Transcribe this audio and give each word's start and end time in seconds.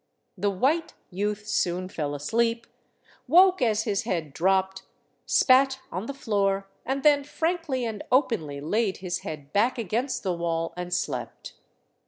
The 0.35 0.49
white 0.49 0.95
youth 1.11 1.45
soon 1.47 1.87
fell 1.87 2.15
asleep, 2.15 2.65
woke 3.27 3.61
as 3.61 3.83
his 3.83 4.01
head 4.01 4.33
dropped, 4.33 4.81
spat 5.27 5.79
on 5.91 6.07
the 6.07 6.13
floor, 6.15 6.67
and 6.87 7.03
then 7.03 7.23
frankly 7.23 7.85
and 7.85 8.01
openly 8.11 8.59
laid 8.61 8.97
his 8.97 9.19
head 9.19 9.53
back 9.53 9.77
against 9.77 10.23
the 10.23 10.33
wall 10.33 10.73
and 10.75 10.91
slept. 10.91 11.53